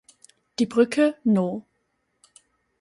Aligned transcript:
Die 0.57 0.65
Brücke 0.65 1.15
No. 1.23 1.67